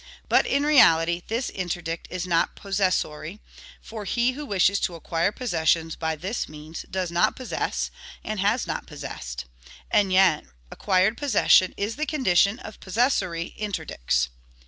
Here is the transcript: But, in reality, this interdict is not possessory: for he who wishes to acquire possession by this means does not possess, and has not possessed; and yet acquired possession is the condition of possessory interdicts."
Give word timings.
But, 0.27 0.47
in 0.47 0.63
reality, 0.63 1.21
this 1.27 1.51
interdict 1.51 2.07
is 2.09 2.25
not 2.25 2.55
possessory: 2.55 3.39
for 3.83 4.05
he 4.05 4.31
who 4.31 4.47
wishes 4.47 4.79
to 4.79 4.95
acquire 4.95 5.31
possession 5.31 5.91
by 5.99 6.15
this 6.15 6.49
means 6.49 6.83
does 6.89 7.11
not 7.11 7.35
possess, 7.35 7.91
and 8.23 8.39
has 8.39 8.65
not 8.65 8.87
possessed; 8.87 9.45
and 9.91 10.11
yet 10.11 10.45
acquired 10.71 11.17
possession 11.19 11.75
is 11.77 11.97
the 11.97 12.07
condition 12.07 12.57
of 12.57 12.79
possessory 12.79 13.53
interdicts." 13.59 14.29